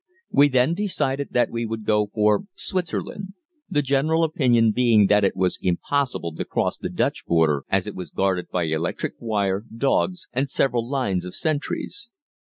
[0.31, 3.35] We then decided that we would go for Switzerland,
[3.69, 7.93] the general opinion being that it was impossible to cross the Dutch border, as it
[7.93, 12.09] was guarded by electric wire, dogs, and several lines of sentries.